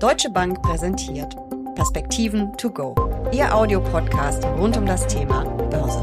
Deutsche 0.00 0.30
Bank 0.30 0.62
präsentiert 0.62 1.36
Perspektiven 1.74 2.56
to 2.56 2.70
go. 2.70 2.94
Ihr 3.32 3.54
Audiopodcast 3.54 4.42
rund 4.44 4.74
um 4.78 4.86
das 4.86 5.06
Thema 5.06 5.44
Börse. 5.44 6.00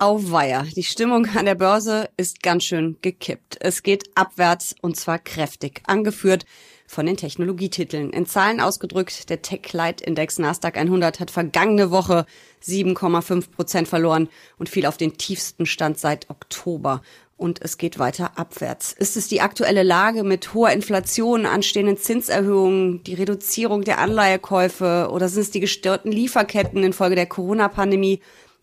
Auweia, 0.00 0.64
die 0.74 0.82
Stimmung 0.82 1.26
an 1.36 1.44
der 1.44 1.54
Börse 1.54 2.10
ist 2.16 2.42
ganz 2.42 2.64
schön 2.64 2.96
gekippt. 3.00 3.58
Es 3.60 3.84
geht 3.84 4.10
abwärts 4.16 4.74
und 4.82 4.96
zwar 4.96 5.20
kräftig, 5.20 5.82
angeführt 5.86 6.44
von 6.88 7.06
den 7.06 7.16
Technologietiteln. 7.16 8.10
In 8.10 8.26
Zahlen 8.26 8.60
ausgedrückt, 8.60 9.30
der 9.30 9.42
Tech-Leitindex 9.42 10.40
Nasdaq 10.40 10.76
100 10.76 11.20
hat 11.20 11.30
vergangene 11.30 11.92
Woche 11.92 12.26
7,5 12.64 13.50
Prozent 13.52 13.88
verloren 13.88 14.28
und 14.58 14.68
fiel 14.68 14.86
auf 14.86 14.96
den 14.96 15.16
tiefsten 15.16 15.64
Stand 15.64 15.98
seit 15.98 16.28
Oktober 16.28 17.02
und 17.36 17.60
es 17.62 17.78
geht 17.78 17.98
weiter 17.98 18.38
abwärts. 18.38 18.92
Ist 18.92 19.16
es 19.16 19.28
die 19.28 19.40
aktuelle 19.40 19.82
Lage 19.82 20.24
mit 20.24 20.54
hoher 20.54 20.70
Inflation, 20.70 21.46
anstehenden 21.46 21.98
Zinserhöhungen, 21.98 23.02
die 23.04 23.14
Reduzierung 23.14 23.82
der 23.82 23.98
Anleihekäufe 23.98 25.08
oder 25.10 25.28
sind 25.28 25.42
es 25.42 25.50
die 25.50 25.60
gestörten 25.60 26.10
Lieferketten 26.10 26.82
infolge 26.82 27.14
der 27.14 27.26
Corona-Pandemie 27.26 28.20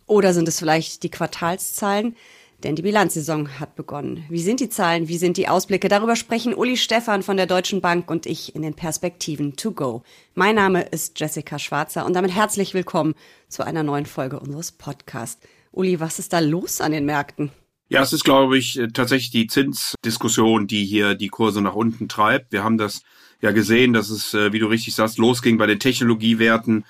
oder 0.08 0.34
sind 0.34 0.48
es 0.48 0.60
vielleicht 0.60 1.04
die 1.04 1.12
Quartalszahlen? 1.12 2.16
Denn 2.64 2.78
die 2.78 2.82
Bilanzsaison 2.82 3.60
hat 3.60 3.76
begonnen. 3.76 4.24
Wie 4.30 4.42
sind 4.42 4.62
die 4.62 4.70
Zahlen? 4.70 5.10
Wie 5.10 5.18
sind 5.18 5.36
die 5.36 5.50
Ausblicke? 5.50 5.90
Darüber 5.90 6.16
sprechen 6.16 6.54
Uli 6.54 6.78
Stephan 6.78 7.22
von 7.22 7.36
der 7.36 7.46
Deutschen 7.46 7.82
Bank 7.82 8.10
und 8.10 8.26
ich 8.26 8.56
in 8.56 8.62
den 8.62 8.74
Perspektiven 8.74 9.58
to 9.58 9.72
go. 9.72 10.04
Mein 10.34 10.56
Name 10.56 10.84
ist 10.84 11.20
Jessica 11.20 11.60
Schwarzer 11.60 12.06
und 12.06 12.14
damit 12.14 12.34
herzlich 12.34 12.74
willkommen 12.74 13.16
zu 13.50 13.64
einer 13.64 13.84
neuen 13.84 14.06
Folge 14.06 14.40
unseres 14.40 14.72
Podcasts. 14.72 15.46
Uli, 15.74 16.00
was 16.00 16.20
ist 16.20 16.32
da 16.32 16.40
los 16.40 16.80
an 16.80 16.94
den 16.94 17.06
Märkten? 17.06 17.52
Ja, 17.94 18.02
es 18.02 18.12
ist, 18.12 18.24
glaube 18.24 18.58
ich, 18.58 18.80
äh, 18.80 18.88
tatsächlich 18.88 19.30
die 19.30 19.46
Zinsdiskussion, 19.46 20.66
die 20.66 20.84
hier 20.84 21.14
die 21.14 21.28
Kurse 21.28 21.62
nach 21.62 21.76
unten 21.76 22.08
treibt. 22.08 22.52
Wir 22.52 22.64
haben 22.64 22.80
das 22.80 23.04
ja 23.40 23.52
gesehen, 23.52 23.94
dass 23.94 24.10
es, 24.10 24.34
äh, 24.34 24.52
wie 24.52 24.58
du 24.58 24.66
richtig 24.66 24.96
sagst, 24.96 25.20
losging 25.20 25.60
bei 25.60 25.68
den 25.68 25.78
Technologiewerten. 25.78 26.86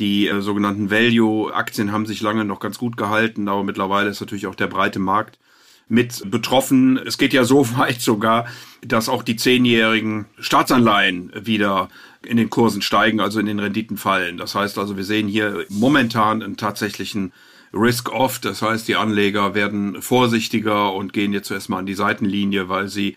Die 0.00 0.26
äh, 0.26 0.40
sogenannten 0.40 0.90
Value-Aktien 0.90 1.92
haben 1.92 2.06
sich 2.06 2.22
lange 2.22 2.44
noch 2.44 2.58
ganz 2.58 2.76
gut 2.76 2.96
gehalten, 2.96 3.46
aber 3.46 3.62
mittlerweile 3.62 4.10
ist 4.10 4.18
natürlich 4.20 4.48
auch 4.48 4.56
der 4.56 4.66
breite 4.66 4.98
Markt 4.98 5.38
mit 5.86 6.28
betroffen. 6.28 6.98
Es 7.06 7.18
geht 7.18 7.32
ja 7.32 7.44
so 7.44 7.64
weit 7.78 8.00
sogar, 8.00 8.46
dass 8.84 9.08
auch 9.08 9.22
die 9.22 9.36
zehnjährigen 9.36 10.24
Staatsanleihen 10.40 11.30
wieder 11.40 11.88
in 12.26 12.36
den 12.36 12.50
Kursen 12.50 12.82
steigen, 12.82 13.20
also 13.20 13.38
in 13.38 13.46
den 13.46 13.60
Renditen 13.60 13.96
fallen. 13.96 14.38
Das 14.38 14.56
heißt 14.56 14.76
also, 14.78 14.96
wir 14.96 15.04
sehen 15.04 15.28
hier 15.28 15.66
momentan 15.68 16.42
einen 16.42 16.56
tatsächlichen 16.56 17.32
Risk-Off. 17.72 18.38
Das 18.38 18.62
heißt, 18.62 18.88
die 18.88 18.96
Anleger 18.96 19.54
werden 19.54 20.02
vorsichtiger 20.02 20.92
und 20.92 21.12
gehen 21.12 21.32
jetzt 21.32 21.48
zuerst 21.48 21.68
mal 21.68 21.78
an 21.78 21.86
die 21.86 21.94
Seitenlinie, 21.94 22.68
weil 22.68 22.88
sie 22.88 23.16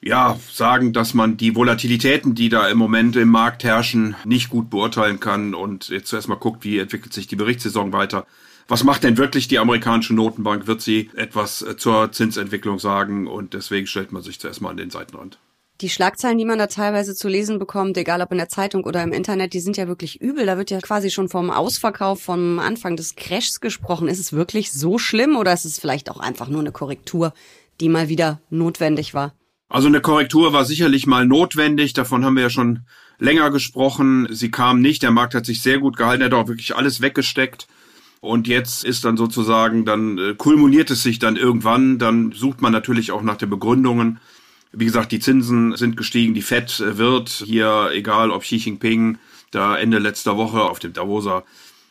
ja, 0.00 0.38
sagen, 0.52 0.92
dass 0.92 1.14
man 1.14 1.38
die 1.38 1.56
Volatilitäten, 1.56 2.34
die 2.34 2.50
da 2.50 2.68
im 2.68 2.76
Moment 2.76 3.16
im 3.16 3.30
Markt 3.30 3.64
herrschen, 3.64 4.14
nicht 4.26 4.50
gut 4.50 4.68
beurteilen 4.68 5.18
kann 5.18 5.54
und 5.54 5.88
jetzt 5.88 6.08
zuerst 6.08 6.28
mal 6.28 6.34
guckt, 6.34 6.62
wie 6.62 6.78
entwickelt 6.78 7.14
sich 7.14 7.26
die 7.26 7.36
Berichtssaison 7.36 7.92
weiter. 7.92 8.26
Was 8.68 8.84
macht 8.84 9.02
denn 9.02 9.16
wirklich 9.16 9.48
die 9.48 9.58
amerikanische 9.58 10.14
Notenbank? 10.14 10.66
Wird 10.66 10.82
sie 10.82 11.10
etwas 11.16 11.64
zur 11.78 12.12
Zinsentwicklung 12.12 12.78
sagen? 12.78 13.26
Und 13.26 13.54
deswegen 13.54 13.86
stellt 13.86 14.12
man 14.12 14.22
sich 14.22 14.40
zuerst 14.40 14.60
mal 14.60 14.70
an 14.70 14.76
den 14.76 14.90
Seitenrand 14.90 15.38
die 15.80 15.88
Schlagzeilen, 15.88 16.38
die 16.38 16.44
man 16.44 16.58
da 16.58 16.68
teilweise 16.68 17.14
zu 17.14 17.28
lesen 17.28 17.58
bekommt, 17.58 17.96
egal 17.96 18.22
ob 18.22 18.30
in 18.30 18.38
der 18.38 18.48
Zeitung 18.48 18.84
oder 18.84 19.02
im 19.02 19.12
Internet, 19.12 19.54
die 19.54 19.60
sind 19.60 19.76
ja 19.76 19.88
wirklich 19.88 20.20
übel. 20.20 20.46
Da 20.46 20.56
wird 20.56 20.70
ja 20.70 20.80
quasi 20.80 21.10
schon 21.10 21.28
vom 21.28 21.50
Ausverkauf, 21.50 22.22
vom 22.22 22.60
Anfang 22.60 22.96
des 22.96 23.16
Crashs 23.16 23.60
gesprochen. 23.60 24.08
Ist 24.08 24.20
es 24.20 24.32
wirklich 24.32 24.72
so 24.72 24.98
schlimm 24.98 25.36
oder 25.36 25.52
ist 25.52 25.64
es 25.64 25.80
vielleicht 25.80 26.10
auch 26.10 26.20
einfach 26.20 26.48
nur 26.48 26.60
eine 26.60 26.72
Korrektur, 26.72 27.34
die 27.80 27.88
mal 27.88 28.08
wieder 28.08 28.40
notwendig 28.50 29.14
war? 29.14 29.34
Also 29.68 29.88
eine 29.88 30.00
Korrektur 30.00 30.52
war 30.52 30.64
sicherlich 30.64 31.06
mal 31.06 31.26
notwendig. 31.26 31.92
Davon 31.94 32.24
haben 32.24 32.36
wir 32.36 32.44
ja 32.44 32.50
schon 32.50 32.86
länger 33.18 33.50
gesprochen. 33.50 34.28
Sie 34.30 34.52
kam 34.52 34.80
nicht. 34.80 35.02
Der 35.02 35.10
Markt 35.10 35.34
hat 35.34 35.46
sich 35.46 35.62
sehr 35.62 35.80
gut 35.80 35.96
gehalten. 35.96 36.22
Er 36.22 36.26
hat 36.26 36.34
auch 36.34 36.48
wirklich 36.48 36.76
alles 36.76 37.00
weggesteckt. 37.00 37.66
Und 38.20 38.46
jetzt 38.46 38.84
ist 38.84 39.04
dann 39.04 39.16
sozusagen, 39.16 39.84
dann 39.84 40.18
äh, 40.18 40.34
kulminiert 40.34 40.90
es 40.90 41.02
sich 41.02 41.18
dann 41.18 41.36
irgendwann. 41.36 41.98
Dann 41.98 42.32
sucht 42.32 42.62
man 42.62 42.72
natürlich 42.72 43.10
auch 43.10 43.22
nach 43.22 43.36
den 43.36 43.50
Begründungen. 43.50 44.20
Wie 44.76 44.86
gesagt, 44.86 45.12
die 45.12 45.20
Zinsen 45.20 45.76
sind 45.76 45.96
gestiegen, 45.96 46.34
die 46.34 46.42
FED 46.42 46.82
wird 46.98 47.28
hier, 47.28 47.90
egal 47.92 48.30
ob 48.30 48.42
Xi 48.42 48.56
Jinping 48.56 49.18
da 49.50 49.76
Ende 49.76 49.98
letzter 49.98 50.36
Woche 50.36 50.62
auf 50.62 50.80
dem 50.80 50.92
Davoser 50.92 51.44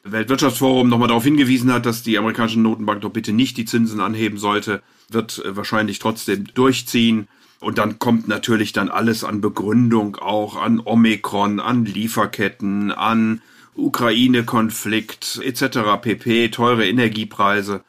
Weltwirtschaftsforum 0.03 0.89
nochmal 0.89 1.07
darauf 1.07 1.23
hingewiesen 1.23 1.71
hat, 1.71 1.85
dass 1.85 2.03
die 2.03 2.17
amerikanische 2.17 2.59
Notenbank 2.59 3.01
doch 3.01 3.11
bitte 3.11 3.31
nicht 3.31 3.55
die 3.55 3.63
Zinsen 3.63 4.01
anheben 4.01 4.37
sollte, 4.37 4.81
wird 5.09 5.41
wahrscheinlich 5.45 5.99
trotzdem 5.99 6.45
durchziehen. 6.53 7.29
Und 7.61 7.77
dann 7.77 7.99
kommt 7.99 8.27
natürlich 8.27 8.73
dann 8.73 8.89
alles 8.89 9.23
an 9.23 9.39
Begründung 9.39 10.17
auch 10.17 10.61
an 10.61 10.81
Omikron, 10.83 11.61
an 11.61 11.85
Lieferketten, 11.85 12.91
an 12.91 13.41
Ukraine-Konflikt 13.75 15.39
etc. 15.41 15.79
pp, 16.01 16.49
teure 16.49 16.85
Energiepreise. 16.85 17.81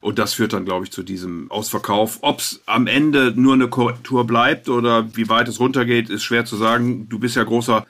Und 0.00 0.18
das 0.18 0.34
führt 0.34 0.54
dann, 0.54 0.64
glaube 0.64 0.86
ich, 0.86 0.92
zu 0.92 1.02
diesem 1.02 1.50
Ausverkauf. 1.50 2.18
Ob 2.22 2.40
es 2.40 2.62
am 2.66 2.86
Ende 2.86 3.34
nur 3.36 3.54
eine 3.54 3.68
Korrektur 3.68 4.26
bleibt 4.26 4.68
oder 4.68 5.14
wie 5.14 5.28
weit 5.28 5.48
es 5.48 5.60
runtergeht, 5.60 6.08
ist 6.08 6.22
schwer 6.22 6.46
zu 6.46 6.56
sagen. 6.56 7.08
Du 7.08 7.18
bist 7.18 7.36
ja 7.36 7.44
großer 7.44 7.86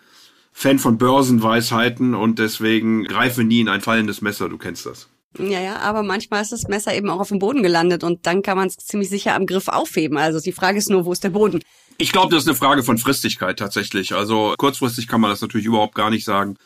Fan 0.52 0.80
von 0.80 0.98
Börsenweisheiten 0.98 2.14
und 2.14 2.40
deswegen 2.40 3.04
greife 3.04 3.44
nie 3.44 3.60
in 3.60 3.68
ein 3.68 3.80
fallendes 3.80 4.22
Messer. 4.22 4.48
Du 4.48 4.58
kennst 4.58 4.86
das. 4.86 5.08
Ja, 5.38 5.60
ja, 5.60 5.76
aber 5.76 6.02
manchmal 6.02 6.42
ist 6.42 6.50
das 6.50 6.66
Messer 6.66 6.92
eben 6.94 7.08
auch 7.08 7.20
auf 7.20 7.28
dem 7.28 7.38
Boden 7.38 7.62
gelandet 7.62 8.02
und 8.02 8.26
dann 8.26 8.42
kann 8.42 8.56
man 8.56 8.66
es 8.66 8.76
ziemlich 8.76 9.08
sicher 9.08 9.36
am 9.36 9.46
Griff 9.46 9.68
aufheben. 9.68 10.18
Also 10.18 10.40
die 10.40 10.50
Frage 10.50 10.78
ist 10.78 10.90
nur, 10.90 11.04
wo 11.04 11.12
ist 11.12 11.22
der 11.22 11.30
Boden? 11.30 11.60
Ich 11.98 12.10
glaube, 12.10 12.34
das 12.34 12.42
ist 12.42 12.48
eine 12.48 12.56
Frage 12.56 12.82
von 12.82 12.98
Fristigkeit 12.98 13.58
tatsächlich. 13.58 14.14
Also 14.14 14.54
kurzfristig 14.58 15.06
kann 15.06 15.20
man 15.20 15.30
das 15.30 15.40
natürlich 15.40 15.66
überhaupt 15.66 15.94
gar 15.94 16.10
nicht 16.10 16.24
sagen. 16.24 16.56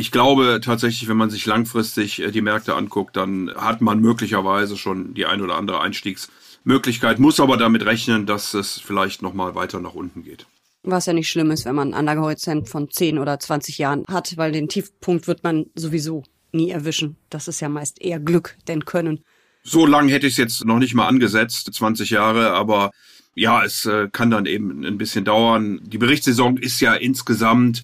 Ich 0.00 0.12
glaube 0.12 0.60
tatsächlich, 0.62 1.08
wenn 1.08 1.16
man 1.16 1.28
sich 1.28 1.44
langfristig 1.44 2.20
äh, 2.20 2.30
die 2.30 2.40
Märkte 2.40 2.76
anguckt, 2.76 3.16
dann 3.16 3.50
hat 3.56 3.80
man 3.80 3.98
möglicherweise 3.98 4.76
schon 4.76 5.12
die 5.12 5.26
ein 5.26 5.42
oder 5.42 5.56
andere 5.56 5.80
Einstiegsmöglichkeit, 5.80 7.18
muss 7.18 7.40
aber 7.40 7.56
damit 7.56 7.84
rechnen, 7.84 8.24
dass 8.24 8.54
es 8.54 8.78
vielleicht 8.78 9.22
nochmal 9.22 9.56
weiter 9.56 9.80
nach 9.80 9.94
unten 9.94 10.22
geht. 10.22 10.46
Was 10.84 11.06
ja 11.06 11.12
nicht 11.14 11.28
schlimm 11.28 11.50
ist, 11.50 11.64
wenn 11.64 11.74
man 11.74 11.88
einen 11.88 11.94
Anlagehorizont 11.94 12.68
von 12.68 12.88
10 12.88 13.18
oder 13.18 13.40
20 13.40 13.78
Jahren 13.78 14.04
hat, 14.06 14.36
weil 14.36 14.52
den 14.52 14.68
Tiefpunkt 14.68 15.26
wird 15.26 15.42
man 15.42 15.66
sowieso 15.74 16.22
nie 16.52 16.70
erwischen. 16.70 17.16
Das 17.28 17.48
ist 17.48 17.58
ja 17.58 17.68
meist 17.68 18.00
eher 18.00 18.20
Glück 18.20 18.56
denn 18.68 18.84
Können. 18.84 19.24
So 19.64 19.84
lang 19.84 20.06
hätte 20.06 20.28
ich 20.28 20.34
es 20.34 20.38
jetzt 20.38 20.64
noch 20.64 20.78
nicht 20.78 20.94
mal 20.94 21.08
angesetzt, 21.08 21.74
20 21.74 22.10
Jahre, 22.10 22.52
aber 22.52 22.92
ja, 23.34 23.64
es 23.64 23.84
äh, 23.84 24.08
kann 24.12 24.30
dann 24.30 24.46
eben 24.46 24.84
ein 24.84 24.96
bisschen 24.96 25.24
dauern. 25.24 25.80
Die 25.82 25.98
Berichtssaison 25.98 26.56
ist 26.56 26.80
ja 26.80 26.94
insgesamt 26.94 27.82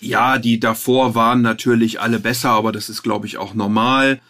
ja, 0.00 0.38
die 0.38 0.60
davor 0.60 1.14
waren 1.14 1.42
natürlich 1.42 2.00
alle 2.00 2.20
besser, 2.20 2.50
aber 2.50 2.72
das 2.72 2.88
ist, 2.88 3.02
glaube 3.02 3.26
ich, 3.26 3.38
auch 3.38 3.54
normal. 3.54 4.20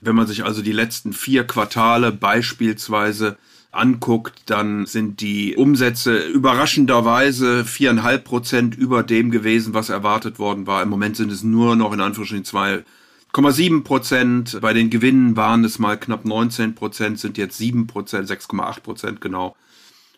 Wenn 0.00 0.16
man 0.16 0.26
sich 0.26 0.44
also 0.44 0.62
die 0.62 0.72
letzten 0.72 1.12
vier 1.12 1.46
Quartale 1.46 2.12
beispielsweise 2.12 3.36
anguckt, 3.70 4.42
dann 4.46 4.86
sind 4.86 5.20
die 5.20 5.56
Umsätze 5.56 6.18
überraschenderweise 6.18 7.64
viereinhalb 7.64 8.24
Prozent 8.24 8.76
über 8.76 9.02
dem 9.02 9.30
gewesen, 9.30 9.74
was 9.74 9.90
erwartet 9.90 10.38
worden 10.38 10.66
war. 10.66 10.82
Im 10.82 10.88
Moment 10.88 11.16
sind 11.16 11.30
es 11.30 11.42
nur 11.42 11.76
noch 11.76 11.92
in 11.92 12.00
Anführungsstrichen 12.00 12.44
2,7 12.44 13.82
Prozent. 13.82 14.58
Bei 14.62 14.72
den 14.72 14.88
Gewinnen 14.88 15.36
waren 15.36 15.64
es 15.64 15.78
mal 15.78 15.98
knapp 15.98 16.24
19 16.24 16.74
Prozent, 16.74 17.18
sind 17.18 17.36
jetzt 17.36 17.58
7 17.58 17.86
Prozent, 17.86 18.30
6,8 18.30 18.80
Prozent 18.80 19.20
genau. 19.20 19.56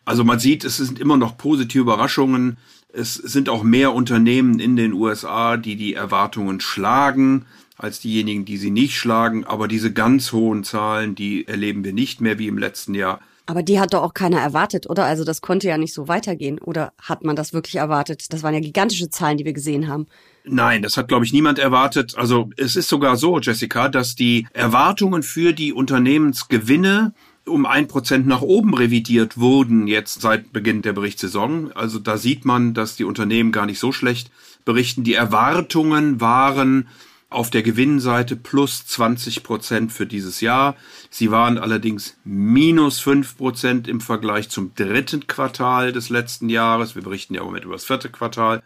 Also 0.04 0.24
man 0.24 0.38
sieht, 0.38 0.64
es 0.64 0.76
sind 0.76 0.98
immer 0.98 1.16
noch 1.16 1.36
positive 1.36 1.82
Überraschungen. 1.82 2.56
Es 2.92 3.14
sind 3.14 3.48
auch 3.48 3.62
mehr 3.62 3.94
Unternehmen 3.94 4.58
in 4.58 4.76
den 4.76 4.92
USA, 4.92 5.56
die 5.56 5.76
die 5.76 5.94
Erwartungen 5.94 6.60
schlagen, 6.60 7.46
als 7.76 8.00
diejenigen, 8.00 8.44
die 8.44 8.56
sie 8.56 8.70
nicht 8.70 8.96
schlagen. 8.96 9.44
Aber 9.44 9.68
diese 9.68 9.92
ganz 9.92 10.32
hohen 10.32 10.64
Zahlen, 10.64 11.14
die 11.14 11.46
erleben 11.46 11.84
wir 11.84 11.92
nicht 11.92 12.20
mehr 12.20 12.38
wie 12.38 12.48
im 12.48 12.58
letzten 12.58 12.94
Jahr. 12.94 13.20
Aber 13.46 13.64
die 13.64 13.80
hat 13.80 13.94
doch 13.94 14.02
auch 14.02 14.14
keiner 14.14 14.38
erwartet, 14.38 14.88
oder? 14.88 15.06
Also 15.06 15.24
das 15.24 15.40
konnte 15.40 15.66
ja 15.66 15.76
nicht 15.76 15.92
so 15.92 16.06
weitergehen. 16.06 16.60
Oder 16.60 16.92
hat 17.02 17.24
man 17.24 17.34
das 17.34 17.52
wirklich 17.52 17.76
erwartet? 17.76 18.32
Das 18.32 18.44
waren 18.44 18.54
ja 18.54 18.60
gigantische 18.60 19.10
Zahlen, 19.10 19.38
die 19.38 19.44
wir 19.44 19.52
gesehen 19.52 19.88
haben. 19.88 20.06
Nein, 20.44 20.82
das 20.82 20.96
hat, 20.96 21.08
glaube 21.08 21.24
ich, 21.24 21.32
niemand 21.32 21.58
erwartet. 21.58 22.16
Also 22.16 22.50
es 22.56 22.76
ist 22.76 22.88
sogar 22.88 23.16
so, 23.16 23.40
Jessica, 23.40 23.88
dass 23.88 24.14
die 24.14 24.46
Erwartungen 24.52 25.24
für 25.24 25.52
die 25.52 25.72
Unternehmensgewinne 25.72 27.12
um 27.46 27.66
ein 27.66 27.88
Prozent 27.88 28.26
nach 28.26 28.42
oben 28.42 28.74
revidiert 28.74 29.38
wurden 29.38 29.86
jetzt 29.86 30.20
seit 30.20 30.52
Beginn 30.52 30.82
der 30.82 30.92
Berichtssaison. 30.92 31.72
Also 31.72 31.98
da 31.98 32.16
sieht 32.16 32.44
man, 32.44 32.74
dass 32.74 32.96
die 32.96 33.04
Unternehmen 33.04 33.52
gar 33.52 33.66
nicht 33.66 33.78
so 33.78 33.92
schlecht 33.92 34.30
berichten. 34.64 35.04
Die 35.04 35.14
Erwartungen 35.14 36.20
waren 36.20 36.88
auf 37.30 37.48
der 37.48 37.62
Gewinnseite 37.62 38.34
plus 38.34 38.86
20 38.86 39.44
Prozent 39.44 39.92
für 39.92 40.06
dieses 40.06 40.40
Jahr. 40.40 40.76
Sie 41.10 41.30
waren 41.30 41.58
allerdings 41.58 42.16
minus 42.24 42.98
5 43.00 43.36
Prozent 43.36 43.88
im 43.88 44.00
Vergleich 44.00 44.48
zum 44.48 44.74
dritten 44.74 45.26
Quartal 45.28 45.92
des 45.92 46.08
letzten 46.08 46.48
Jahres. 46.48 46.96
Wir 46.96 47.02
berichten 47.02 47.34
ja 47.34 47.40
im 47.40 47.46
Moment 47.46 47.64
über 47.64 47.74
das 47.74 47.84
vierte 47.84 48.10
Quartal. 48.10 48.62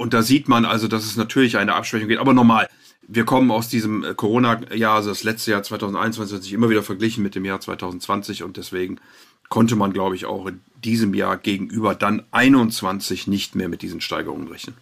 Und 0.00 0.14
da 0.14 0.22
sieht 0.22 0.48
man 0.48 0.64
also, 0.64 0.88
dass 0.88 1.04
es 1.04 1.16
natürlich 1.16 1.58
eine 1.58 1.74
Abschwächung 1.74 2.08
geht. 2.08 2.20
Aber 2.20 2.32
normal, 2.32 2.70
wir 3.06 3.26
kommen 3.26 3.50
aus 3.50 3.68
diesem 3.68 4.02
äh, 4.02 4.14
Corona-Jahr, 4.14 4.94
also 4.94 5.10
das 5.10 5.24
letzte 5.24 5.50
Jahr 5.50 5.62
2021 5.62 6.36
hat 6.36 6.42
sich 6.42 6.54
immer 6.54 6.70
wieder 6.70 6.82
verglichen 6.82 7.22
mit 7.22 7.34
dem 7.34 7.44
Jahr 7.44 7.60
2020 7.60 8.42
und 8.42 8.56
deswegen 8.56 8.98
konnte 9.50 9.76
man, 9.76 9.92
glaube 9.92 10.16
ich, 10.16 10.24
auch 10.24 10.46
in 10.46 10.62
diesem 10.82 11.12
Jahr 11.12 11.36
gegenüber 11.36 11.94
dann 11.94 12.22
21 12.30 13.26
nicht 13.26 13.54
mehr 13.56 13.68
mit 13.68 13.82
diesen 13.82 14.00
Steigerungen 14.00 14.48
rechnen. 14.48 14.74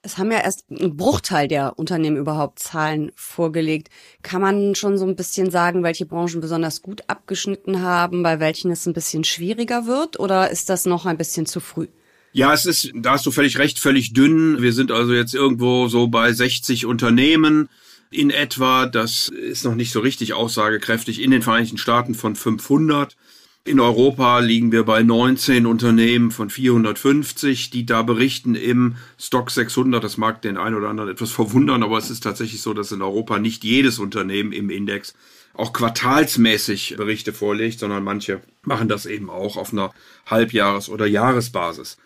Es 0.00 0.16
haben 0.16 0.32
ja 0.32 0.38
erst 0.38 0.70
ein 0.70 0.96
Bruchteil 0.96 1.48
der 1.48 1.78
Unternehmen 1.78 2.16
überhaupt 2.16 2.58
Zahlen 2.58 3.12
vorgelegt. 3.14 3.90
Kann 4.22 4.40
man 4.40 4.74
schon 4.74 4.96
so 4.96 5.04
ein 5.06 5.16
bisschen 5.16 5.50
sagen, 5.50 5.82
welche 5.82 6.06
Branchen 6.06 6.40
besonders 6.40 6.80
gut 6.80 7.02
abgeschnitten 7.08 7.82
haben, 7.82 8.22
bei 8.22 8.40
welchen 8.40 8.70
es 8.70 8.86
ein 8.86 8.94
bisschen 8.94 9.24
schwieriger 9.24 9.84
wird? 9.84 10.18
Oder 10.18 10.50
ist 10.50 10.70
das 10.70 10.86
noch 10.86 11.04
ein 11.04 11.18
bisschen 11.18 11.44
zu 11.44 11.60
früh? 11.60 11.88
Ja, 12.34 12.54
es 12.54 12.64
ist, 12.64 12.92
da 12.94 13.12
hast 13.12 13.26
du 13.26 13.30
völlig 13.30 13.58
recht, 13.58 13.78
völlig 13.78 14.14
dünn. 14.14 14.62
Wir 14.62 14.72
sind 14.72 14.90
also 14.90 15.12
jetzt 15.12 15.34
irgendwo 15.34 15.88
so 15.88 16.08
bei 16.08 16.32
60 16.32 16.86
Unternehmen 16.86 17.68
in 18.10 18.30
etwa. 18.30 18.86
Das 18.86 19.28
ist 19.28 19.64
noch 19.64 19.74
nicht 19.74 19.92
so 19.92 20.00
richtig 20.00 20.32
aussagekräftig. 20.32 21.20
In 21.20 21.30
den 21.30 21.42
Vereinigten 21.42 21.76
Staaten 21.76 22.14
von 22.14 22.34
500. 22.34 23.16
In 23.64 23.80
Europa 23.80 24.38
liegen 24.40 24.72
wir 24.72 24.84
bei 24.84 25.02
19 25.02 25.66
Unternehmen 25.66 26.30
von 26.30 26.48
450, 26.48 27.68
die 27.68 27.84
da 27.84 28.02
berichten 28.02 28.54
im 28.54 28.96
Stock 29.18 29.50
600. 29.50 30.02
Das 30.02 30.16
mag 30.16 30.40
den 30.40 30.56
einen 30.56 30.74
oder 30.74 30.88
anderen 30.88 31.10
etwas 31.10 31.30
verwundern, 31.30 31.82
aber 31.82 31.98
es 31.98 32.10
ist 32.10 32.22
tatsächlich 32.22 32.62
so, 32.62 32.72
dass 32.72 32.92
in 32.92 33.02
Europa 33.02 33.38
nicht 33.38 33.62
jedes 33.62 33.98
Unternehmen 33.98 34.52
im 34.52 34.70
Index 34.70 35.14
auch 35.54 35.74
quartalsmäßig 35.74 36.94
Berichte 36.96 37.34
vorlegt, 37.34 37.78
sondern 37.78 38.02
manche 38.02 38.40
machen 38.62 38.88
das 38.88 39.04
eben 39.04 39.28
auch 39.28 39.58
auf 39.58 39.72
einer 39.72 39.92
Halbjahres- 40.26 40.88
oder 40.88 41.06
Jahresbasis. 41.06 41.98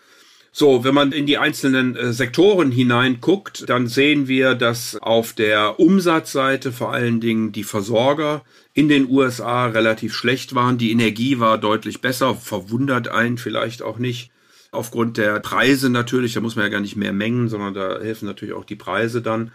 So, 0.59 0.83
wenn 0.83 0.95
man 0.95 1.11
in 1.11 1.27
die 1.27 1.37
einzelnen 1.37 1.95
äh, 1.95 2.11
Sektoren 2.13 2.71
hineinguckt, 2.71 3.69
dann 3.69 3.85
sehen 3.85 4.27
wir, 4.27 4.55
dass 4.55 4.95
auf 4.95 5.33
der 5.33 5.79
Umsatzseite 5.79 6.71
vor 6.71 6.91
allen 6.91 7.19
Dingen 7.19 7.51
die 7.51 7.63
Versorger 7.63 8.43
in 8.73 8.89
den 8.89 9.07
USA 9.07 9.67
relativ 9.67 10.15
schlecht 10.15 10.55
waren. 10.55 10.79
Die 10.79 10.91
Energie 10.91 11.37
war 11.37 11.59
deutlich 11.59 12.01
besser, 12.01 12.33
verwundert 12.33 13.07
einen 13.07 13.37
vielleicht 13.37 13.83
auch 13.83 13.99
nicht. 13.99 14.31
Aufgrund 14.71 15.17
der 15.17 15.39
Preise 15.41 15.91
natürlich, 15.91 16.33
da 16.33 16.41
muss 16.41 16.55
man 16.55 16.65
ja 16.65 16.71
gar 16.71 16.81
nicht 16.81 16.95
mehr 16.95 17.13
mengen, 17.13 17.49
sondern 17.49 17.75
da 17.75 17.99
helfen 17.99 18.25
natürlich 18.25 18.55
auch 18.55 18.65
die 18.65 18.75
Preise 18.75 19.21
dann. 19.21 19.51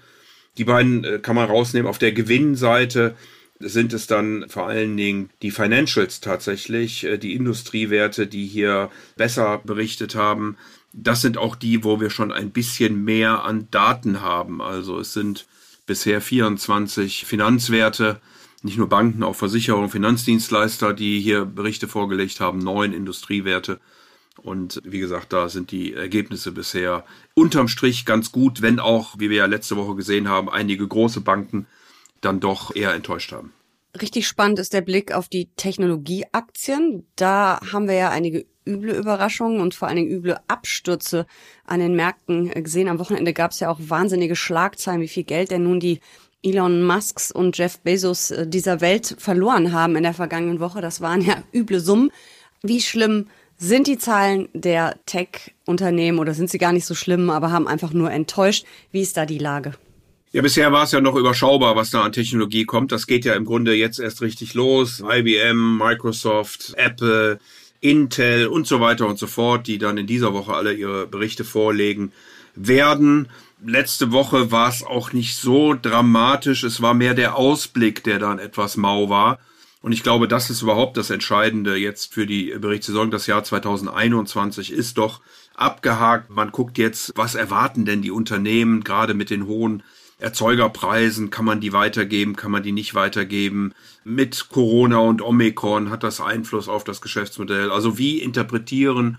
Die 0.56 0.64
beiden 0.64 1.02
äh, 1.02 1.18
kann 1.20 1.34
man 1.34 1.50
rausnehmen. 1.50 1.88
Auf 1.88 1.98
der 1.98 2.12
Gewinnseite 2.12 3.16
sind 3.58 3.92
es 3.92 4.06
dann 4.06 4.44
vor 4.48 4.68
allen 4.68 4.96
Dingen 4.96 5.30
die 5.42 5.50
Financials 5.50 6.20
tatsächlich, 6.20 7.02
äh, 7.02 7.18
die 7.18 7.34
Industriewerte, 7.34 8.28
die 8.28 8.46
hier 8.46 8.88
besser 9.16 9.60
berichtet 9.64 10.14
haben 10.14 10.56
das 10.92 11.22
sind 11.22 11.38
auch 11.38 11.56
die, 11.56 11.84
wo 11.84 12.00
wir 12.00 12.10
schon 12.10 12.32
ein 12.32 12.50
bisschen 12.50 13.04
mehr 13.04 13.44
an 13.44 13.68
Daten 13.70 14.20
haben. 14.20 14.60
Also 14.60 14.98
es 14.98 15.12
sind 15.12 15.46
bisher 15.86 16.20
24 16.20 17.24
Finanzwerte, 17.24 18.20
nicht 18.62 18.78
nur 18.78 18.88
Banken, 18.88 19.22
auch 19.22 19.34
Versicherungen, 19.34 19.90
Finanzdienstleister, 19.90 20.92
die 20.92 21.20
hier 21.20 21.44
Berichte 21.44 21.88
vorgelegt 21.88 22.40
haben, 22.40 22.58
neun 22.58 22.92
Industriewerte. 22.92 23.80
Und 24.36 24.80
wie 24.84 25.00
gesagt, 25.00 25.32
da 25.32 25.48
sind 25.48 25.70
die 25.70 25.94
Ergebnisse 25.94 26.52
bisher 26.52 27.04
unterm 27.34 27.68
Strich 27.68 28.04
ganz 28.04 28.32
gut, 28.32 28.62
wenn 28.62 28.78
auch, 28.78 29.14
wie 29.18 29.30
wir 29.30 29.38
ja 29.38 29.46
letzte 29.46 29.76
Woche 29.76 29.94
gesehen 29.94 30.28
haben, 30.28 30.48
einige 30.48 30.86
große 30.86 31.20
Banken 31.20 31.66
dann 32.20 32.40
doch 32.40 32.74
eher 32.74 32.94
enttäuscht 32.94 33.32
haben. 33.32 33.52
Richtig 34.00 34.26
spannend 34.26 34.58
ist 34.58 34.72
der 34.72 34.80
Blick 34.80 35.12
auf 35.12 35.28
die 35.28 35.50
Technologieaktien. 35.56 37.06
Da 37.14 37.60
haben 37.72 37.88
wir 37.88 37.94
ja 37.94 38.10
einige 38.10 38.46
üble 38.66 38.94
Überraschungen 38.94 39.60
und 39.60 39.74
vor 39.74 39.88
allen 39.88 39.98
Dingen 39.98 40.10
üble 40.10 40.38
Abstürze 40.48 41.26
an 41.64 41.80
den 41.80 41.94
Märkten 41.94 42.50
gesehen. 42.62 42.88
Am 42.88 42.98
Wochenende 42.98 43.34
gab 43.34 43.50
es 43.50 43.60
ja 43.60 43.70
auch 43.70 43.78
wahnsinnige 43.80 44.36
Schlagzeilen, 44.36 45.02
wie 45.02 45.08
viel 45.08 45.24
Geld 45.24 45.50
denn 45.50 45.64
nun 45.64 45.78
die 45.78 46.00
Elon 46.42 46.82
Musks 46.82 47.30
und 47.30 47.56
Jeff 47.56 47.78
Bezos 47.80 48.30
äh, 48.30 48.46
dieser 48.46 48.80
Welt 48.80 49.14
verloren 49.18 49.72
haben 49.72 49.94
in 49.96 50.02
der 50.02 50.14
vergangenen 50.14 50.58
Woche. 50.60 50.80
Das 50.80 51.00
waren 51.00 51.20
ja 51.20 51.42
üble 51.52 51.80
Summen. 51.80 52.10
Wie 52.62 52.80
schlimm 52.80 53.26
sind 53.58 53.86
die 53.86 53.98
Zahlen 53.98 54.48
der 54.54 54.96
Tech-Unternehmen 55.06 56.18
oder 56.18 56.34
sind 56.34 56.50
sie 56.50 56.58
gar 56.58 56.72
nicht 56.72 56.86
so 56.86 56.94
schlimm, 56.94 57.30
aber 57.30 57.52
haben 57.52 57.68
einfach 57.68 57.92
nur 57.92 58.10
enttäuscht? 58.10 58.64
Wie 58.90 59.02
ist 59.02 59.16
da 59.16 59.26
die 59.26 59.38
Lage? 59.38 59.74
Ja, 60.34 60.40
bisher 60.40 60.72
war 60.72 60.84
es 60.84 60.92
ja 60.92 61.02
noch 61.02 61.14
überschaubar, 61.14 61.76
was 61.76 61.90
da 61.90 62.04
an 62.04 62.12
Technologie 62.12 62.64
kommt. 62.64 62.90
Das 62.90 63.06
geht 63.06 63.26
ja 63.26 63.34
im 63.34 63.44
Grunde 63.44 63.74
jetzt 63.74 64.00
erst 64.00 64.22
richtig 64.22 64.54
los. 64.54 65.02
IBM, 65.06 65.76
Microsoft, 65.76 66.72
Apple, 66.78 67.38
Intel 67.82 68.46
und 68.46 68.66
so 68.66 68.80
weiter 68.80 69.06
und 69.06 69.18
so 69.18 69.26
fort, 69.26 69.66
die 69.66 69.76
dann 69.76 69.98
in 69.98 70.06
dieser 70.06 70.32
Woche 70.32 70.54
alle 70.54 70.72
ihre 70.72 71.06
Berichte 71.06 71.44
vorlegen 71.44 72.12
werden. 72.54 73.28
Letzte 73.62 74.10
Woche 74.10 74.50
war 74.50 74.70
es 74.70 74.82
auch 74.82 75.12
nicht 75.12 75.36
so 75.36 75.74
dramatisch. 75.74 76.64
Es 76.64 76.80
war 76.80 76.94
mehr 76.94 77.12
der 77.12 77.36
Ausblick, 77.36 78.02
der 78.02 78.18
dann 78.18 78.38
etwas 78.38 78.78
mau 78.78 79.10
war. 79.10 79.38
Und 79.82 79.92
ich 79.92 80.02
glaube, 80.02 80.28
das 80.28 80.48
ist 80.48 80.62
überhaupt 80.62 80.96
das 80.96 81.10
Entscheidende 81.10 81.76
jetzt 81.76 82.14
für 82.14 82.24
die 82.24 82.54
Berichtssaison. 82.58 83.10
Das 83.10 83.26
Jahr 83.26 83.44
2021 83.44 84.72
ist 84.72 84.96
doch 84.96 85.20
abgehakt. 85.54 86.30
Man 86.30 86.52
guckt 86.52 86.78
jetzt, 86.78 87.12
was 87.16 87.34
erwarten 87.34 87.84
denn 87.84 88.00
die 88.00 88.10
Unternehmen, 88.10 88.82
gerade 88.82 89.12
mit 89.12 89.28
den 89.28 89.46
hohen 89.46 89.82
Erzeugerpreisen, 90.22 91.30
kann 91.30 91.44
man 91.44 91.60
die 91.60 91.72
weitergeben, 91.72 92.36
kann 92.36 92.50
man 92.50 92.62
die 92.62 92.72
nicht 92.72 92.94
weitergeben? 92.94 93.74
Mit 94.04 94.48
Corona 94.50 94.98
und 94.98 95.20
Omikron 95.20 95.90
hat 95.90 96.02
das 96.02 96.20
Einfluss 96.20 96.68
auf 96.68 96.84
das 96.84 97.00
Geschäftsmodell? 97.00 97.70
Also 97.70 97.98
wie 97.98 98.18
interpretieren 98.18 99.18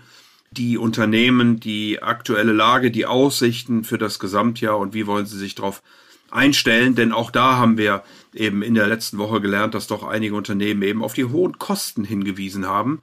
die 0.50 0.78
Unternehmen 0.78 1.60
die 1.60 2.02
aktuelle 2.02 2.52
Lage, 2.52 2.90
die 2.90 3.06
Aussichten 3.06 3.84
für 3.84 3.98
das 3.98 4.18
Gesamtjahr 4.18 4.78
und 4.78 4.94
wie 4.94 5.06
wollen 5.06 5.26
sie 5.26 5.38
sich 5.38 5.54
darauf 5.54 5.82
einstellen? 6.30 6.94
Denn 6.94 7.12
auch 7.12 7.30
da 7.30 7.56
haben 7.56 7.76
wir 7.76 8.02
eben 8.32 8.62
in 8.62 8.74
der 8.74 8.86
letzten 8.86 9.18
Woche 9.18 9.40
gelernt, 9.40 9.74
dass 9.74 9.86
doch 9.86 10.04
einige 10.04 10.34
Unternehmen 10.34 10.82
eben 10.82 11.02
auf 11.02 11.14
die 11.14 11.26
hohen 11.26 11.58
Kosten 11.58 12.04
hingewiesen 12.04 12.66
haben 12.66 13.02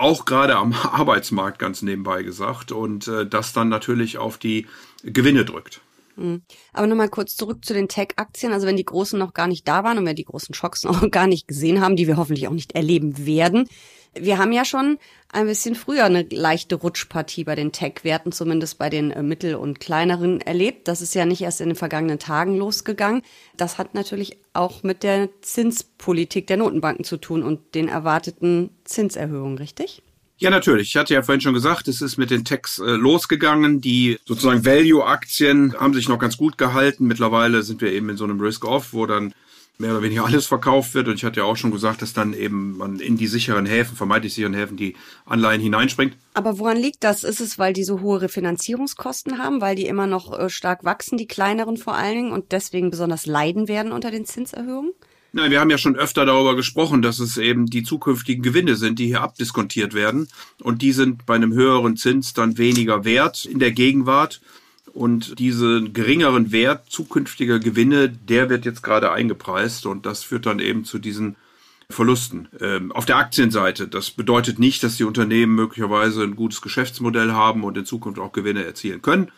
auch 0.00 0.24
gerade 0.24 0.56
am 0.56 0.72
Arbeitsmarkt 0.92 1.58
ganz 1.58 1.82
nebenbei 1.82 2.22
gesagt 2.22 2.72
und 2.72 3.06
äh, 3.06 3.26
das 3.26 3.52
dann 3.52 3.68
natürlich 3.68 4.18
auf 4.18 4.38
die 4.38 4.66
Gewinne 5.04 5.44
drückt. 5.44 5.80
Mhm. 6.20 6.42
Aber 6.72 6.86
nochmal 6.86 7.08
kurz 7.08 7.34
zurück 7.34 7.64
zu 7.64 7.72
den 7.72 7.88
Tech-Aktien. 7.88 8.52
Also 8.52 8.66
wenn 8.66 8.76
die 8.76 8.84
großen 8.84 9.18
noch 9.18 9.34
gar 9.34 9.48
nicht 9.48 9.66
da 9.66 9.84
waren 9.84 9.98
und 9.98 10.06
wir 10.06 10.14
die 10.14 10.24
großen 10.24 10.54
Schocks 10.54 10.84
noch 10.84 11.10
gar 11.10 11.26
nicht 11.26 11.48
gesehen 11.48 11.80
haben, 11.80 11.96
die 11.96 12.06
wir 12.06 12.16
hoffentlich 12.16 12.46
auch 12.48 12.52
nicht 12.52 12.72
erleben 12.72 13.26
werden. 13.26 13.68
Wir 14.12 14.38
haben 14.38 14.50
ja 14.50 14.64
schon 14.64 14.98
ein 15.32 15.46
bisschen 15.46 15.76
früher 15.76 16.04
eine 16.04 16.22
leichte 16.22 16.74
Rutschpartie 16.74 17.44
bei 17.44 17.54
den 17.54 17.70
Tech-Werten, 17.70 18.32
zumindest 18.32 18.76
bei 18.76 18.90
den 18.90 19.12
äh, 19.12 19.22
mittel- 19.22 19.54
und 19.54 19.78
kleineren 19.78 20.40
erlebt. 20.40 20.88
Das 20.88 21.00
ist 21.00 21.14
ja 21.14 21.24
nicht 21.24 21.42
erst 21.42 21.60
in 21.60 21.68
den 21.68 21.76
vergangenen 21.76 22.18
Tagen 22.18 22.56
losgegangen. 22.56 23.22
Das 23.56 23.78
hat 23.78 23.94
natürlich 23.94 24.38
auch 24.52 24.82
mit 24.82 25.04
der 25.04 25.28
Zinspolitik 25.42 26.48
der 26.48 26.56
Notenbanken 26.56 27.04
zu 27.04 27.18
tun 27.18 27.44
und 27.44 27.76
den 27.76 27.86
erwarteten 27.86 28.70
Zinserhöhungen, 28.84 29.58
richtig? 29.58 30.02
Ja, 30.40 30.48
natürlich. 30.48 30.88
Ich 30.88 30.96
hatte 30.96 31.12
ja 31.12 31.22
vorhin 31.22 31.42
schon 31.42 31.52
gesagt, 31.52 31.86
es 31.86 32.00
ist 32.00 32.16
mit 32.16 32.30
den 32.30 32.46
Techs 32.46 32.78
äh, 32.78 32.92
losgegangen. 32.92 33.82
Die 33.82 34.18
sozusagen 34.24 34.64
Value-Aktien 34.64 35.74
haben 35.78 35.92
sich 35.92 36.08
noch 36.08 36.18
ganz 36.18 36.38
gut 36.38 36.56
gehalten. 36.56 37.06
Mittlerweile 37.06 37.62
sind 37.62 37.82
wir 37.82 37.92
eben 37.92 38.08
in 38.08 38.16
so 38.16 38.24
einem 38.24 38.40
Risk-Off, 38.40 38.94
wo 38.94 39.04
dann 39.04 39.34
mehr 39.76 39.90
oder 39.90 40.02
weniger 40.02 40.24
alles 40.24 40.46
verkauft 40.46 40.94
wird. 40.94 41.08
Und 41.08 41.16
ich 41.16 41.24
hatte 41.24 41.40
ja 41.40 41.44
auch 41.44 41.58
schon 41.58 41.70
gesagt, 41.70 42.00
dass 42.00 42.14
dann 42.14 42.32
eben 42.32 42.78
man 42.78 43.00
in 43.00 43.18
die 43.18 43.26
sicheren 43.26 43.66
Häfen, 43.66 43.98
vermeintlich 43.98 44.32
sicheren 44.32 44.54
Häfen, 44.54 44.78
die 44.78 44.96
Anleihen 45.26 45.60
hineinspringt. 45.60 46.16
Aber 46.32 46.58
woran 46.58 46.78
liegt 46.78 47.04
das? 47.04 47.22
Ist 47.22 47.40
es, 47.40 47.58
weil 47.58 47.74
die 47.74 47.84
so 47.84 48.00
hohe 48.00 48.22
Refinanzierungskosten 48.22 49.36
haben, 49.36 49.60
weil 49.60 49.76
die 49.76 49.86
immer 49.86 50.06
noch 50.06 50.38
äh, 50.38 50.48
stark 50.48 50.84
wachsen, 50.84 51.18
die 51.18 51.26
kleineren 51.26 51.76
vor 51.76 51.96
allen 51.96 52.14
Dingen, 52.14 52.32
und 52.32 52.52
deswegen 52.52 52.88
besonders 52.88 53.26
leiden 53.26 53.68
werden 53.68 53.92
unter 53.92 54.10
den 54.10 54.24
Zinserhöhungen? 54.24 54.92
Nein, 55.32 55.52
wir 55.52 55.60
haben 55.60 55.70
ja 55.70 55.78
schon 55.78 55.94
öfter 55.94 56.26
darüber 56.26 56.56
gesprochen, 56.56 57.02
dass 57.02 57.20
es 57.20 57.36
eben 57.36 57.66
die 57.66 57.84
zukünftigen 57.84 58.42
Gewinne 58.42 58.74
sind, 58.74 58.98
die 58.98 59.06
hier 59.06 59.20
abdiskontiert 59.20 59.94
werden. 59.94 60.28
Und 60.60 60.82
die 60.82 60.92
sind 60.92 61.24
bei 61.24 61.36
einem 61.36 61.52
höheren 61.52 61.96
Zins 61.96 62.32
dann 62.32 62.58
weniger 62.58 63.04
wert 63.04 63.44
in 63.44 63.60
der 63.60 63.70
Gegenwart. 63.70 64.40
Und 64.92 65.38
diesen 65.38 65.92
geringeren 65.92 66.50
Wert 66.50 66.90
zukünftiger 66.90 67.60
Gewinne, 67.60 68.08
der 68.08 68.50
wird 68.50 68.64
jetzt 68.64 68.82
gerade 68.82 69.12
eingepreist. 69.12 69.86
Und 69.86 70.04
das 70.04 70.24
führt 70.24 70.46
dann 70.46 70.58
eben 70.58 70.84
zu 70.84 70.98
diesen 70.98 71.36
Verlusten. 71.88 72.48
Ähm, 72.60 72.90
auf 72.90 73.06
der 73.06 73.16
Aktienseite, 73.16 73.86
das 73.86 74.10
bedeutet 74.10 74.58
nicht, 74.58 74.82
dass 74.82 74.96
die 74.96 75.04
Unternehmen 75.04 75.54
möglicherweise 75.54 76.24
ein 76.24 76.34
gutes 76.34 76.60
Geschäftsmodell 76.60 77.32
haben 77.32 77.62
und 77.62 77.78
in 77.78 77.86
Zukunft 77.86 78.18
auch 78.18 78.32
Gewinne 78.32 78.64
erzielen 78.64 79.00
können. 79.00 79.30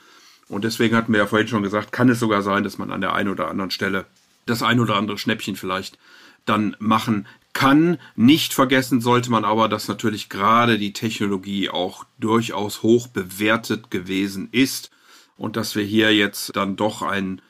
Und 0.49 0.64
deswegen 0.64 0.96
hatten 0.96 1.12
wir 1.12 1.20
ja 1.20 1.26
vorhin 1.26 1.49
schon 1.49 1.62
gesagt, 1.62 1.92
kann 1.92 2.08
es 2.08 2.18
sogar 2.18 2.42
sein, 2.42 2.64
dass 2.64 2.78
man 2.78 2.90
an 2.90 3.00
der 3.02 3.14
einen 3.14 3.30
oder 3.30 3.49
anderen 3.49 3.70
Stelle 3.70 4.06
das 4.46 4.62
ein 4.62 4.80
oder 4.80 4.96
andere 4.96 5.18
Schnäppchen 5.18 5.56
vielleicht 5.56 5.99
dann 6.44 6.76
machen 6.78 7.26
kann. 7.52 7.99
Nicht 8.16 8.54
vergessen 8.54 9.00
sollte 9.00 9.30
man 9.30 9.44
aber, 9.44 9.68
dass 9.68 9.88
natürlich 9.88 10.28
gerade 10.28 10.78
die 10.78 10.92
Technologie 10.92 11.68
auch 11.68 12.04
durchaus 12.18 12.82
hoch 12.82 13.08
bewertet 13.08 13.90
gewesen 13.90 14.49
ist 14.52 14.90
und 15.37 15.56
dass 15.56 15.75
wir 15.75 15.84
hier 15.84 16.14
jetzt 16.14 16.56
dann 16.56 16.76
doch 16.76 17.02
ein 17.02 17.42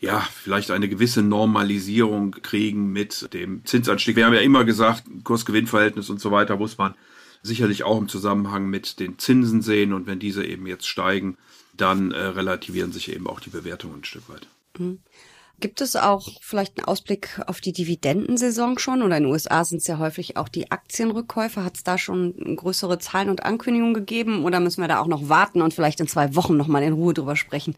ja, 0.00 0.20
vielleicht 0.20 0.70
eine 0.70 0.88
gewisse 0.88 1.22
Normalisierung 1.22 2.30
kriegen 2.30 2.92
mit 2.92 3.34
dem 3.34 3.64
Zinsanstieg. 3.64 4.14
Wir 4.14 4.26
haben 4.26 4.34
ja 4.34 4.40
immer 4.40 4.64
gesagt, 4.64 5.02
Kursgewinnverhältnis 5.24 6.08
und 6.08 6.20
so 6.20 6.30
weiter 6.30 6.56
muss 6.56 6.78
man 6.78 6.94
sicherlich 7.42 7.82
auch 7.82 7.98
im 7.98 8.08
Zusammenhang 8.08 8.68
mit 8.68 9.00
den 9.00 9.18
Zinsen 9.18 9.60
sehen 9.60 9.92
und 9.92 10.06
wenn 10.06 10.20
diese 10.20 10.44
eben 10.44 10.66
jetzt 10.66 10.86
steigen, 10.86 11.36
dann 11.76 12.12
äh, 12.12 12.18
relativieren 12.18 12.92
sich 12.92 13.12
eben 13.12 13.26
auch 13.26 13.40
die 13.40 13.50
Bewertungen 13.50 14.00
ein 14.00 14.04
Stück 14.04 14.28
weit. 14.28 14.46
Mhm. 14.78 14.98
Gibt 15.60 15.80
es 15.80 15.96
auch 15.96 16.28
vielleicht 16.40 16.78
einen 16.78 16.86
Ausblick 16.86 17.40
auf 17.46 17.60
die 17.60 17.72
Dividendensaison 17.72 18.78
schon? 18.78 19.02
Oder 19.02 19.16
in 19.16 19.24
den 19.24 19.32
USA 19.32 19.64
sind 19.64 19.78
es 19.78 19.88
ja 19.88 19.98
häufig 19.98 20.36
auch 20.36 20.48
die 20.48 20.70
Aktienrückkäufe. 20.70 21.64
Hat 21.64 21.76
es 21.76 21.82
da 21.82 21.98
schon 21.98 22.56
größere 22.56 23.00
Zahlen 23.00 23.28
und 23.28 23.44
Ankündigungen 23.44 23.94
gegeben? 23.94 24.44
Oder 24.44 24.60
müssen 24.60 24.80
wir 24.80 24.88
da 24.88 25.00
auch 25.00 25.08
noch 25.08 25.28
warten 25.28 25.60
und 25.60 25.74
vielleicht 25.74 25.98
in 25.98 26.06
zwei 26.06 26.36
Wochen 26.36 26.56
nochmal 26.56 26.84
in 26.84 26.92
Ruhe 26.92 27.12
drüber 27.12 27.34
sprechen? 27.34 27.74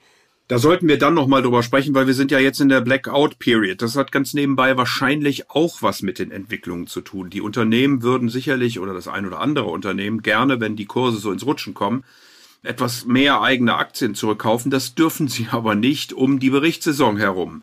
Da 0.50 0.58
sollten 0.58 0.88
wir 0.88 0.98
dann 0.98 1.14
nochmal 1.14 1.42
drüber 1.42 1.62
sprechen, 1.62 1.94
weil 1.94 2.08
wir 2.08 2.14
sind 2.14 2.32
ja 2.32 2.38
jetzt 2.40 2.60
in 2.60 2.68
der 2.68 2.80
Blackout-Period. 2.80 3.80
Das 3.80 3.96
hat 3.96 4.10
ganz 4.10 4.34
nebenbei 4.34 4.76
wahrscheinlich 4.76 5.48
auch 5.48 5.80
was 5.80 6.02
mit 6.02 6.18
den 6.18 6.32
Entwicklungen 6.32 6.88
zu 6.88 7.00
tun. 7.00 7.30
Die 7.30 7.40
Unternehmen 7.40 8.02
würden 8.02 8.28
sicherlich, 8.28 8.80
oder 8.80 8.92
das 8.92 9.06
ein 9.06 9.26
oder 9.26 9.38
andere 9.38 9.66
Unternehmen, 9.66 10.22
gerne, 10.22 10.60
wenn 10.60 10.74
die 10.74 10.86
Kurse 10.86 11.18
so 11.18 11.30
ins 11.30 11.46
Rutschen 11.46 11.72
kommen, 11.72 12.04
etwas 12.62 13.06
mehr 13.06 13.40
eigene 13.42 13.76
Aktien 13.76 14.14
zurückkaufen. 14.14 14.70
Das 14.70 14.94
dürfen 14.94 15.28
sie 15.28 15.48
aber 15.50 15.74
nicht 15.74 16.12
um 16.12 16.38
die 16.38 16.50
Berichtssaison 16.50 17.16
herum. 17.16 17.62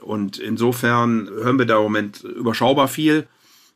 Und 0.00 0.38
insofern 0.38 1.28
hören 1.28 1.58
wir 1.58 1.66
da 1.66 1.78
im 1.78 1.84
Moment 1.84 2.22
überschaubar 2.22 2.88
viel. 2.88 3.26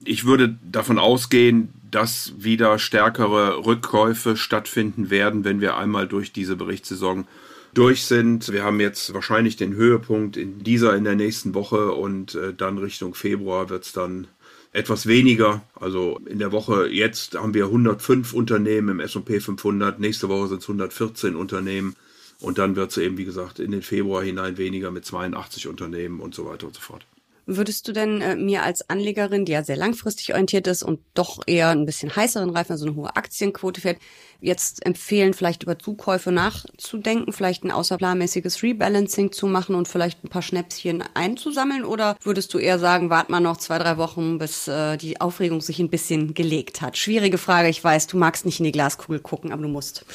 Ich 0.04 0.24
würde 0.24 0.58
davon 0.62 0.98
ausgehen, 0.98 1.70
dass 1.90 2.32
wieder 2.38 2.78
stärkere 2.78 3.66
Rückkäufe 3.66 4.36
stattfinden 4.36 5.10
werden, 5.10 5.44
wenn 5.44 5.60
wir 5.60 5.76
einmal 5.76 6.06
durch 6.06 6.32
diese 6.32 6.56
Berichtssaison 6.56 7.26
durch 7.74 8.04
sind. 8.04 8.52
Wir 8.52 8.64
haben 8.64 8.80
jetzt 8.80 9.14
wahrscheinlich 9.14 9.56
den 9.56 9.74
Höhepunkt 9.74 10.36
in 10.36 10.62
dieser, 10.62 10.96
in 10.96 11.04
der 11.04 11.14
nächsten 11.14 11.54
Woche 11.54 11.92
und 11.92 12.34
äh, 12.34 12.52
dann 12.54 12.78
Richtung 12.78 13.14
Februar 13.14 13.70
wird 13.70 13.84
es 13.84 13.92
dann 13.92 14.26
etwas 14.72 15.06
weniger. 15.06 15.62
Also 15.74 16.20
in 16.26 16.38
der 16.38 16.52
Woche 16.52 16.88
jetzt 16.88 17.36
haben 17.36 17.54
wir 17.54 17.66
105 17.66 18.32
Unternehmen 18.32 18.88
im 18.90 19.00
S&P 19.00 19.40
500, 19.40 19.98
nächste 19.98 20.28
Woche 20.28 20.48
sind 20.48 20.62
es 20.62 20.68
114 20.68 21.36
Unternehmen. 21.36 21.96
Und 22.40 22.56
dann 22.56 22.74
wird 22.74 22.90
es 22.90 22.96
eben, 22.96 23.18
wie 23.18 23.26
gesagt, 23.26 23.58
in 23.58 23.70
den 23.70 23.82
Februar 23.82 24.22
hinein 24.22 24.56
weniger 24.56 24.90
mit 24.90 25.04
82 25.04 25.68
Unternehmen 25.68 26.20
und 26.20 26.34
so 26.34 26.46
weiter 26.46 26.66
und 26.66 26.74
so 26.74 26.80
fort. 26.80 27.04
Würdest 27.52 27.88
du 27.88 27.92
denn 27.92 28.20
äh, 28.20 28.36
mir 28.36 28.62
als 28.62 28.88
Anlegerin, 28.88 29.44
die 29.44 29.50
ja 29.50 29.64
sehr 29.64 29.76
langfristig 29.76 30.30
orientiert 30.30 30.68
ist 30.68 30.84
und 30.84 31.00
doch 31.14 31.40
eher 31.48 31.70
ein 31.70 31.84
bisschen 31.84 32.14
heißeren 32.14 32.50
Reifen, 32.50 32.70
also 32.70 32.86
eine 32.86 32.94
hohe 32.94 33.16
Aktienquote 33.16 33.80
fährt, 33.80 33.98
jetzt 34.40 34.86
empfehlen, 34.86 35.34
vielleicht 35.34 35.64
über 35.64 35.76
Zukäufe 35.76 36.30
nachzudenken, 36.30 37.32
vielleicht 37.32 37.64
ein 37.64 37.72
außerplanmäßiges 37.72 38.62
Rebalancing 38.62 39.32
zu 39.32 39.48
machen 39.48 39.74
und 39.74 39.88
vielleicht 39.88 40.22
ein 40.22 40.28
paar 40.28 40.42
Schnäpschen 40.42 41.02
einzusammeln? 41.14 41.84
Oder 41.84 42.16
würdest 42.22 42.54
du 42.54 42.58
eher 42.58 42.78
sagen, 42.78 43.10
wart 43.10 43.30
mal 43.30 43.40
noch 43.40 43.56
zwei, 43.56 43.78
drei 43.78 43.96
Wochen, 43.96 44.38
bis 44.38 44.68
äh, 44.68 44.96
die 44.96 45.20
Aufregung 45.20 45.60
sich 45.60 45.80
ein 45.80 45.90
bisschen 45.90 46.34
gelegt 46.34 46.80
hat? 46.80 46.96
Schwierige 46.96 47.36
Frage, 47.36 47.68
ich 47.68 47.82
weiß, 47.82 48.06
du 48.06 48.16
magst 48.16 48.46
nicht 48.46 48.60
in 48.60 48.64
die 48.64 48.72
Glaskugel 48.72 49.18
gucken, 49.18 49.50
aber 49.50 49.62
du 49.62 49.68
musst. 49.68 50.06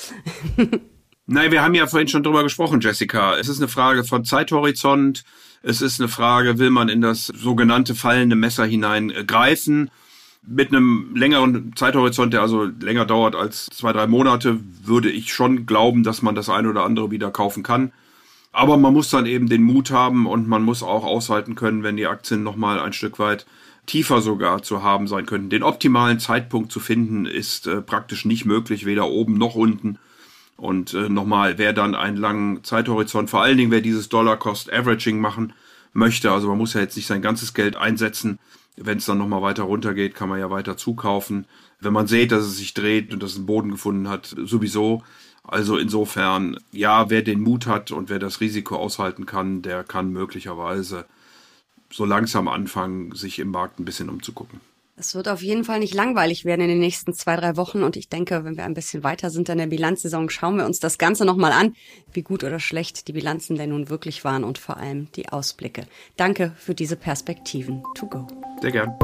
Nein, 1.27 1.51
wir 1.51 1.63
haben 1.63 1.74
ja 1.74 1.86
vorhin 1.88 2.08
schon 2.08 2.24
drüber 2.24 2.44
gesprochen, 2.44 2.80
Jessica. 2.80 3.38
Es 3.38 3.50
ist 3.50 3.58
eine 3.58 3.68
Frage 3.68 4.06
von 4.06 4.24
Zeithorizont. 4.24 5.25
Es 5.67 5.81
ist 5.81 6.00
eine 6.00 6.10
Frage, 6.10 6.60
will 6.60 6.69
man 6.69 6.89
in 6.89 7.01
das 7.01 7.25
sogenannte 7.25 7.95
fallende 7.95 8.36
Messer 8.36 8.67
hineingreifen? 8.67 9.89
Mit 10.45 10.69
einem 10.69 11.15
längeren 11.15 11.75
Zeithorizont, 11.75 12.34
der 12.34 12.43
also 12.43 12.65
länger 12.65 13.05
dauert 13.05 13.34
als 13.36 13.65
zwei, 13.74 13.91
drei 13.91 14.05
Monate, 14.05 14.60
würde 14.84 15.10
ich 15.10 15.34
schon 15.34 15.65
glauben, 15.65 16.03
dass 16.03 16.22
man 16.22 16.36
das 16.36 16.50
eine 16.50 16.69
oder 16.69 16.84
andere 16.84 17.10
wieder 17.10 17.31
kaufen 17.31 17.63
kann. 17.63 17.91
Aber 18.51 18.77
man 18.77 18.93
muss 18.93 19.10
dann 19.10 19.25
eben 19.25 19.50
den 19.50 19.63
Mut 19.63 19.89
haben 19.89 20.27
und 20.27 20.48
man 20.48 20.62
muss 20.62 20.84
auch 20.84 21.03
aushalten 21.03 21.55
können, 21.55 21.81
wenn 21.81 21.98
die 21.98 22.05
Aktien 22.05 22.43
nochmal 22.43 22.79
ein 22.79 22.93
Stück 22.93 23.17
weit 23.17 23.48
tiefer 23.88 24.22
sogar 24.22 24.62
zu 24.62 24.84
haben 24.84 25.07
sein 25.07 25.25
könnten. 25.25 25.50
Den 25.50 25.63
optimalen 25.63 26.19
Zeitpunkt 26.19 26.72
zu 26.72 26.79
finden 26.79 27.25
ist 27.25 27.65
äh, 27.65 27.81
praktisch 27.81 28.24
nicht 28.24 28.45
möglich, 28.45 28.86
weder 28.86 29.07
oben 29.07 29.39
noch 29.39 29.55
unten. 29.55 29.98
Und 30.57 30.93
äh, 30.93 31.09
nochmal, 31.09 31.57
wer 31.57 31.74
dann 31.74 31.95
einen 31.95 32.17
langen 32.17 32.63
Zeithorizont, 32.63 33.29
vor 33.29 33.41
allen 33.41 33.57
Dingen 33.57 33.71
wer 33.71 33.81
dieses 33.81 34.09
Dollar-Cost-Averaging 34.09 35.19
machen 35.19 35.53
möchte, 35.93 36.31
also 36.31 36.47
man 36.47 36.57
muss 36.57 36.74
ja 36.74 36.81
jetzt 36.81 36.95
nicht 36.95 37.07
sein 37.07 37.21
ganzes 37.21 37.53
Geld 37.53 37.75
einsetzen, 37.75 38.39
wenn 38.77 38.97
es 38.97 39.05
dann 39.05 39.17
nochmal 39.17 39.41
weiter 39.41 39.63
runtergeht, 39.63 40.15
kann 40.15 40.29
man 40.29 40.39
ja 40.39 40.50
weiter 40.50 40.77
zukaufen. 40.77 41.45
Wenn 41.79 41.93
man 41.93 42.07
sieht, 42.07 42.31
dass 42.31 42.43
es 42.43 42.57
sich 42.57 42.74
dreht 42.74 43.13
und 43.13 43.24
dass 43.24 43.31
es 43.31 43.38
einen 43.38 43.45
Boden 43.45 43.71
gefunden 43.71 44.09
hat, 44.09 44.35
sowieso. 44.38 45.03
Also 45.43 45.77
insofern, 45.77 46.57
ja, 46.71 47.09
wer 47.09 47.21
den 47.21 47.41
Mut 47.41 47.67
hat 47.67 47.91
und 47.91 48.09
wer 48.09 48.19
das 48.19 48.41
Risiko 48.41 48.75
aushalten 48.77 49.25
kann, 49.25 49.62
der 49.62 49.83
kann 49.83 50.12
möglicherweise 50.12 51.05
so 51.91 52.03
langsam 52.03 52.47
anfangen, 52.47 53.13
sich 53.13 53.39
im 53.39 53.51
Markt 53.51 53.79
ein 53.79 53.85
bisschen 53.85 54.09
umzugucken. 54.09 54.59
Es 54.98 55.14
wird 55.14 55.28
auf 55.28 55.42
jeden 55.42 55.66
Fall 55.66 55.80
nicht 55.80 55.94
langweilig 55.94 56.46
werden 56.46 56.62
in 56.62 56.70
den 56.70 56.80
nächsten 56.80 57.14
zwei, 57.14 57.36
drei 57.36 57.58
Wochen. 57.58 57.84
Und 57.84 57.98
ich 57.98 58.08
denke, 58.08 58.46
wenn 58.46 58.56
wir 58.56 58.64
ein 58.64 58.74
bisschen 58.74 59.04
weiter 59.04 59.30
sind 59.30 59.50
in 59.50 59.58
der 59.58 59.68
Bilanzsaison, 59.68 60.30
schauen 60.30 60.58
wir 60.58 60.66
uns 60.66 60.80
das 60.80 60.98
Ganze 60.98 61.25
nochmal 61.25 61.52
an, 61.52 61.75
wie 62.14 62.22
gut 62.22 62.46
oder 62.46 62.60
schlecht 62.60 63.10
die 63.10 63.14
Bilanzen 63.14 63.58
denn 63.58 63.72
nun 63.72 63.90
wirklich 63.90 64.24
waren 64.24 64.46
und 64.46 64.58
vor 64.58 64.78
allem 64.78 65.12
die 65.16 65.28
Ausblicke. 65.30 65.86
Danke 66.16 66.54
für 66.58 66.75
diese 66.75 66.96
Perspektiven. 66.96 67.84
To 67.96 68.08
go. 68.08 68.25
Sehr 68.62 68.72
gern. 68.72 68.98